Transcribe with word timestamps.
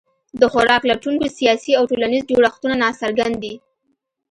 د 0.39 0.41
خوراک 0.51 0.81
لټونکو 0.91 1.25
سیاسي 1.37 1.71
او 1.79 1.83
ټولنیز 1.91 2.23
جوړښتونه 2.31 2.75
ناڅرګند 2.83 3.35
دي. 3.43 3.53